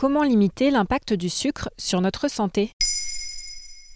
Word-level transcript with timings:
Comment 0.00 0.22
limiter 0.22 0.70
l'impact 0.70 1.12
du 1.12 1.28
sucre 1.28 1.70
sur 1.76 2.00
notre 2.00 2.30
santé 2.30 2.70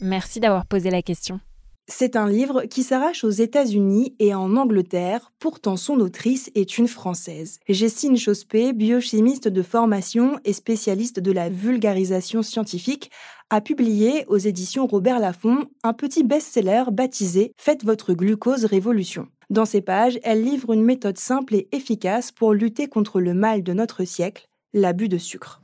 Merci 0.00 0.40
d'avoir 0.40 0.64
posé 0.64 0.88
la 0.88 1.02
question. 1.02 1.40
C'est 1.88 2.16
un 2.16 2.26
livre 2.26 2.62
qui 2.62 2.84
s'arrache 2.84 3.22
aux 3.22 3.28
États-Unis 3.28 4.16
et 4.18 4.34
en 4.34 4.56
Angleterre, 4.56 5.30
pourtant 5.38 5.76
son 5.76 6.00
autrice 6.00 6.50
est 6.54 6.78
une 6.78 6.88
Française. 6.88 7.58
Jessine 7.68 8.16
Chospé, 8.16 8.72
biochimiste 8.72 9.46
de 9.46 9.60
formation 9.60 10.40
et 10.46 10.54
spécialiste 10.54 11.20
de 11.20 11.32
la 11.32 11.50
vulgarisation 11.50 12.42
scientifique, 12.42 13.10
a 13.50 13.60
publié 13.60 14.24
aux 14.28 14.38
éditions 14.38 14.86
Robert 14.86 15.18
Laffont 15.18 15.66
un 15.82 15.92
petit 15.92 16.24
best-seller 16.24 16.84
baptisé 16.90 17.52
Faites 17.58 17.84
votre 17.84 18.14
glucose 18.14 18.64
révolution. 18.64 19.28
Dans 19.50 19.66
ces 19.66 19.82
pages, 19.82 20.18
elle 20.22 20.42
livre 20.42 20.72
une 20.72 20.82
méthode 20.82 21.18
simple 21.18 21.56
et 21.56 21.68
efficace 21.72 22.32
pour 22.32 22.54
lutter 22.54 22.88
contre 22.88 23.20
le 23.20 23.34
mal 23.34 23.62
de 23.62 23.74
notre 23.74 24.04
siècle, 24.04 24.46
l'abus 24.72 25.10
de 25.10 25.18
sucre. 25.18 25.60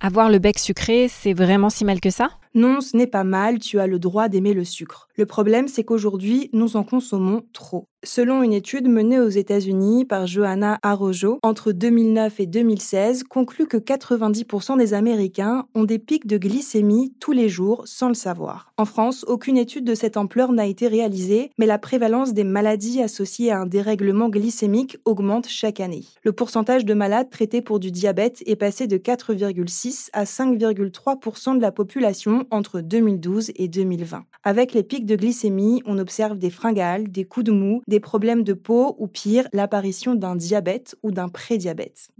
Avoir 0.00 0.30
le 0.30 0.38
bec 0.38 0.60
sucré, 0.60 1.08
c'est 1.08 1.32
vraiment 1.32 1.70
si 1.70 1.84
mal 1.84 2.00
que 2.00 2.10
ça? 2.10 2.30
Non, 2.54 2.80
ce 2.80 2.96
n'est 2.96 3.08
pas 3.08 3.24
mal, 3.24 3.58
tu 3.58 3.80
as 3.80 3.88
le 3.88 3.98
droit 3.98 4.28
d'aimer 4.28 4.54
le 4.54 4.64
sucre. 4.64 5.07
Le 5.18 5.26
problème, 5.26 5.66
c'est 5.66 5.82
qu'aujourd'hui, 5.82 6.48
nous 6.52 6.76
en 6.76 6.84
consommons 6.84 7.42
trop. 7.52 7.88
Selon 8.04 8.44
une 8.44 8.52
étude 8.52 8.86
menée 8.86 9.18
aux 9.18 9.28
États-Unis 9.28 10.04
par 10.04 10.28
Johanna 10.28 10.78
Arrojo 10.84 11.40
entre 11.42 11.72
2009 11.72 12.38
et 12.38 12.46
2016, 12.46 13.24
conclut 13.24 13.66
que 13.66 13.76
90% 13.76 14.78
des 14.78 14.94
Américains 14.94 15.66
ont 15.74 15.82
des 15.82 15.98
pics 15.98 16.28
de 16.28 16.38
glycémie 16.38 17.12
tous 17.18 17.32
les 17.32 17.48
jours 17.48 17.82
sans 17.86 18.06
le 18.06 18.14
savoir. 18.14 18.72
En 18.76 18.84
France, 18.84 19.24
aucune 19.26 19.56
étude 19.56 19.84
de 19.84 19.96
cette 19.96 20.16
ampleur 20.16 20.52
n'a 20.52 20.66
été 20.66 20.86
réalisée, 20.86 21.50
mais 21.58 21.66
la 21.66 21.78
prévalence 21.78 22.34
des 22.34 22.44
maladies 22.44 23.02
associées 23.02 23.50
à 23.50 23.58
un 23.58 23.66
dérèglement 23.66 24.28
glycémique 24.28 24.98
augmente 25.04 25.48
chaque 25.48 25.80
année. 25.80 26.04
Le 26.22 26.30
pourcentage 26.30 26.84
de 26.84 26.94
malades 26.94 27.30
traités 27.30 27.62
pour 27.62 27.80
du 27.80 27.90
diabète 27.90 28.44
est 28.46 28.54
passé 28.54 28.86
de 28.86 28.96
4,6 28.96 30.10
à 30.12 30.22
5,3% 30.22 31.56
de 31.56 31.62
la 31.62 31.72
population 31.72 32.46
entre 32.52 32.80
2012 32.80 33.50
et 33.56 33.66
2020. 33.66 34.22
Avec 34.44 34.72
les 34.72 34.84
pics 34.84 35.04
de 35.08 35.16
glycémie, 35.16 35.82
on 35.86 35.98
observe 35.98 36.38
des 36.38 36.50
fringales, 36.50 37.10
des 37.10 37.24
coups 37.24 37.46
de 37.46 37.52
mou, 37.52 37.82
des 37.88 37.98
problèmes 37.98 38.44
de 38.44 38.52
peau 38.52 38.94
ou 38.98 39.08
pire, 39.08 39.48
l'apparition 39.52 40.14
d'un 40.14 40.36
diabète 40.36 40.94
ou 41.02 41.10
d'un 41.10 41.28
prédiabète. 41.28 42.10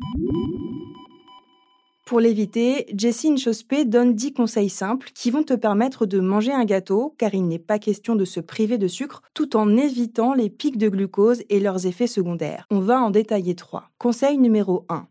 Pour 2.09 2.21
l'éviter, 2.21 2.87
Jessie 2.97 3.37
Chospé 3.37 3.85
donne 3.85 4.15
10 4.15 4.33
conseils 4.33 4.71
simples 4.71 5.11
qui 5.15 5.31
vont 5.31 5.43
te 5.43 5.53
permettre 5.53 6.07
de 6.07 6.21
manger 6.21 6.53
un 6.53 6.65
gâteau, 6.65 7.15
car 7.19 7.35
il 7.35 7.47
n'est 7.47 7.59
pas 7.59 7.79
question 7.79 8.17
de 8.17 8.25
se 8.25 8.41
priver 8.41 8.79
de 8.79 8.89
sucre, 8.89 9.23
tout 9.35 9.57
en 9.57 9.77
évitant 9.77 10.33
les 10.33 10.49
pics 10.49 10.79
de 10.79 10.89
glucose 10.89 11.43
et 11.51 11.61
leurs 11.61 11.85
effets 11.85 12.07
secondaires. 12.07 12.65
On 12.71 12.81
va 12.81 13.03
en 13.03 13.11
détailler 13.11 13.55
3. 13.55 13.91
Conseil 13.99 14.39
numéro 14.39 14.87
1. 14.89 15.07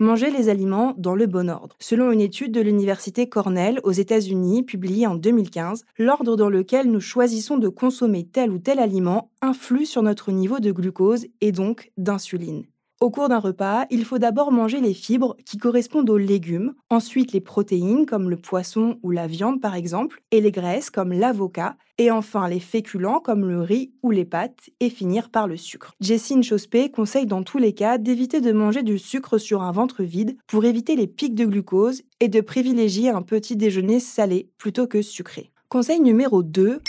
Manger 0.00 0.30
les 0.30 0.48
aliments 0.48 0.92
dans 0.98 1.14
le 1.14 1.26
bon 1.26 1.48
ordre. 1.48 1.76
Selon 1.78 2.10
une 2.10 2.20
étude 2.20 2.50
de 2.50 2.60
l'université 2.60 3.28
Cornell 3.28 3.78
aux 3.84 3.92
États-Unis 3.92 4.64
publiée 4.64 5.06
en 5.06 5.14
2015, 5.14 5.84
l'ordre 5.98 6.36
dans 6.36 6.48
lequel 6.48 6.90
nous 6.90 6.98
choisissons 6.98 7.58
de 7.58 7.68
consommer 7.68 8.26
tel 8.26 8.50
ou 8.50 8.58
tel 8.58 8.80
aliment 8.80 9.30
influe 9.40 9.86
sur 9.86 10.02
notre 10.02 10.32
niveau 10.32 10.58
de 10.58 10.72
glucose 10.72 11.26
et 11.40 11.52
donc 11.52 11.92
d'insuline. 11.96 12.64
Au 13.04 13.10
cours 13.10 13.28
d'un 13.28 13.38
repas, 13.38 13.84
il 13.90 14.02
faut 14.06 14.16
d'abord 14.16 14.50
manger 14.50 14.80
les 14.80 14.94
fibres 14.94 15.36
qui 15.44 15.58
correspondent 15.58 16.08
aux 16.08 16.16
légumes, 16.16 16.72
ensuite 16.88 17.32
les 17.32 17.42
protéines 17.42 18.06
comme 18.06 18.30
le 18.30 18.38
poisson 18.38 18.98
ou 19.02 19.10
la 19.10 19.26
viande 19.26 19.60
par 19.60 19.74
exemple, 19.74 20.22
et 20.30 20.40
les 20.40 20.50
graisses 20.50 20.88
comme 20.88 21.12
l'avocat, 21.12 21.76
et 21.98 22.10
enfin 22.10 22.48
les 22.48 22.60
féculents 22.60 23.20
comme 23.20 23.46
le 23.46 23.60
riz 23.60 23.92
ou 24.02 24.10
les 24.10 24.24
pâtes, 24.24 24.70
et 24.80 24.88
finir 24.88 25.28
par 25.28 25.46
le 25.46 25.58
sucre. 25.58 25.92
Jessine 26.00 26.42
Chospé 26.42 26.90
conseille 26.90 27.26
dans 27.26 27.42
tous 27.42 27.58
les 27.58 27.74
cas 27.74 27.98
d'éviter 27.98 28.40
de 28.40 28.52
manger 28.52 28.82
du 28.82 28.98
sucre 28.98 29.36
sur 29.36 29.60
un 29.60 29.70
ventre 29.70 30.02
vide 30.02 30.38
pour 30.46 30.64
éviter 30.64 30.96
les 30.96 31.06
pics 31.06 31.34
de 31.34 31.44
glucose 31.44 32.00
et 32.20 32.28
de 32.28 32.40
privilégier 32.40 33.10
un 33.10 33.20
petit 33.20 33.54
déjeuner 33.54 34.00
salé 34.00 34.48
plutôt 34.56 34.86
que 34.86 35.02
sucré. 35.02 35.50
Conseil 35.68 36.00
numéro 36.00 36.42
2, 36.42 36.80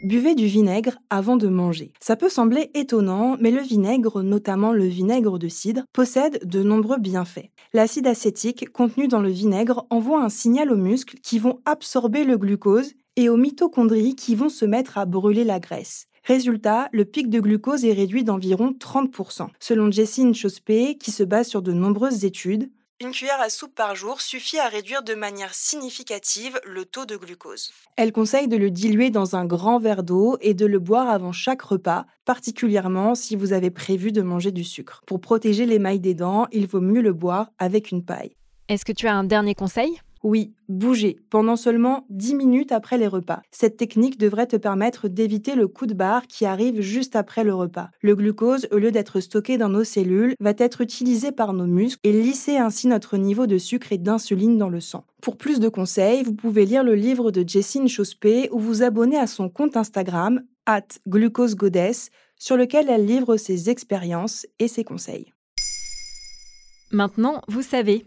Buvez 0.00 0.36
du 0.36 0.46
vinaigre 0.46 0.96
avant 1.10 1.36
de 1.36 1.48
manger. 1.48 1.92
Ça 1.98 2.14
peut 2.14 2.28
sembler 2.28 2.70
étonnant, 2.74 3.36
mais 3.40 3.50
le 3.50 3.60
vinaigre, 3.60 4.22
notamment 4.22 4.70
le 4.70 4.84
vinaigre 4.84 5.40
de 5.40 5.48
cidre, 5.48 5.82
possède 5.92 6.38
de 6.44 6.62
nombreux 6.62 6.98
bienfaits. 6.98 7.50
L'acide 7.72 8.06
acétique 8.06 8.70
contenu 8.70 9.08
dans 9.08 9.20
le 9.20 9.28
vinaigre 9.28 9.86
envoie 9.90 10.22
un 10.22 10.28
signal 10.28 10.70
aux 10.70 10.76
muscles 10.76 11.18
qui 11.20 11.40
vont 11.40 11.58
absorber 11.64 12.22
le 12.22 12.38
glucose 12.38 12.92
et 13.16 13.28
aux 13.28 13.36
mitochondries 13.36 14.14
qui 14.14 14.36
vont 14.36 14.50
se 14.50 14.64
mettre 14.64 14.98
à 14.98 15.04
brûler 15.04 15.42
la 15.42 15.58
graisse. 15.58 16.06
Résultat, 16.22 16.88
le 16.92 17.04
pic 17.04 17.28
de 17.28 17.40
glucose 17.40 17.84
est 17.84 17.92
réduit 17.92 18.22
d'environ 18.22 18.76
30%. 18.78 19.48
Selon 19.58 19.90
Jessine 19.90 20.34
Chospé, 20.34 20.96
qui 20.96 21.10
se 21.10 21.24
base 21.24 21.48
sur 21.48 21.60
de 21.60 21.72
nombreuses 21.72 22.24
études, 22.24 22.70
une 23.00 23.12
cuillère 23.12 23.40
à 23.40 23.48
soupe 23.48 23.74
par 23.74 23.94
jour 23.94 24.20
suffit 24.20 24.58
à 24.58 24.68
réduire 24.68 25.02
de 25.02 25.14
manière 25.14 25.54
significative 25.54 26.60
le 26.64 26.84
taux 26.84 27.06
de 27.06 27.16
glucose. 27.16 27.70
Elle 27.96 28.12
conseille 28.12 28.48
de 28.48 28.56
le 28.56 28.70
diluer 28.70 29.10
dans 29.10 29.36
un 29.36 29.44
grand 29.44 29.78
verre 29.78 30.02
d'eau 30.02 30.36
et 30.40 30.54
de 30.54 30.66
le 30.66 30.80
boire 30.80 31.08
avant 31.08 31.32
chaque 31.32 31.62
repas, 31.62 32.06
particulièrement 32.24 33.14
si 33.14 33.36
vous 33.36 33.52
avez 33.52 33.70
prévu 33.70 34.10
de 34.10 34.22
manger 34.22 34.50
du 34.50 34.64
sucre. 34.64 35.02
Pour 35.06 35.20
protéger 35.20 35.64
l'émail 35.64 36.00
des 36.00 36.14
dents, 36.14 36.46
il 36.50 36.66
vaut 36.66 36.80
mieux 36.80 37.02
le 37.02 37.12
boire 37.12 37.50
avec 37.58 37.92
une 37.92 38.04
paille. 38.04 38.34
Est-ce 38.68 38.84
que 38.84 38.92
tu 38.92 39.06
as 39.06 39.14
un 39.14 39.24
dernier 39.24 39.54
conseil? 39.54 40.00
Oui, 40.22 40.52
bouger 40.68 41.18
pendant 41.30 41.56
seulement 41.56 42.06
10 42.10 42.34
minutes 42.34 42.72
après 42.72 42.98
les 42.98 43.06
repas. 43.06 43.42
Cette 43.50 43.76
technique 43.76 44.18
devrait 44.18 44.46
te 44.46 44.56
permettre 44.56 45.08
d'éviter 45.08 45.54
le 45.54 45.68
coup 45.68 45.86
de 45.86 45.94
barre 45.94 46.26
qui 46.26 46.44
arrive 46.44 46.80
juste 46.80 47.16
après 47.16 47.44
le 47.44 47.54
repas. 47.54 47.90
Le 48.02 48.16
glucose, 48.16 48.68
au 48.72 48.78
lieu 48.78 48.90
d'être 48.90 49.20
stocké 49.20 49.58
dans 49.58 49.68
nos 49.68 49.84
cellules, 49.84 50.34
va 50.40 50.52
être 50.58 50.80
utilisé 50.80 51.32
par 51.32 51.52
nos 51.52 51.66
muscles 51.66 52.00
et 52.04 52.12
lisser 52.12 52.56
ainsi 52.56 52.88
notre 52.88 53.16
niveau 53.16 53.46
de 53.46 53.58
sucre 53.58 53.92
et 53.92 53.98
d'insuline 53.98 54.58
dans 54.58 54.68
le 54.68 54.80
sang. 54.80 55.04
Pour 55.22 55.36
plus 55.36 55.60
de 55.60 55.68
conseils, 55.68 56.22
vous 56.22 56.34
pouvez 56.34 56.64
lire 56.64 56.84
le 56.84 56.94
livre 56.94 57.30
de 57.30 57.46
Jessine 57.46 57.88
Chospé 57.88 58.48
ou 58.52 58.58
vous 58.58 58.82
abonner 58.82 59.18
à 59.18 59.26
son 59.26 59.48
compte 59.48 59.76
Instagram, 59.76 60.42
at 60.66 60.86
glucosegoddess, 61.06 62.10
sur 62.36 62.56
lequel 62.56 62.88
elle 62.88 63.06
livre 63.06 63.36
ses 63.36 63.70
expériences 63.70 64.46
et 64.58 64.68
ses 64.68 64.84
conseils. 64.84 65.32
Maintenant, 66.90 67.42
vous 67.48 67.62
savez, 67.62 68.06